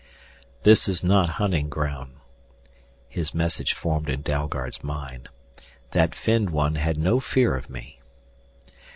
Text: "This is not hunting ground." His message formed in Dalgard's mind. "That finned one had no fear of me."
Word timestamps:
"This 0.63 0.87
is 0.89 1.03
not 1.03 1.29
hunting 1.37 1.69
ground." 1.69 2.15
His 3.07 3.35
message 3.35 3.73
formed 3.75 4.09
in 4.09 4.23
Dalgard's 4.23 4.83
mind. 4.83 5.29
"That 5.91 6.15
finned 6.15 6.49
one 6.49 6.73
had 6.73 6.97
no 6.97 7.19
fear 7.19 7.55
of 7.55 7.69
me." 7.69 7.99